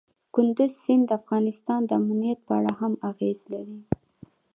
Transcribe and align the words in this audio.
کندز 0.35 0.71
سیند 0.83 1.03
د 1.07 1.11
افغانستان 1.19 1.81
د 1.85 1.91
امنیت 2.01 2.39
په 2.47 2.51
اړه 2.59 2.71
هم 2.79 2.93
اغېز 3.09 3.39
لري. 3.53 3.79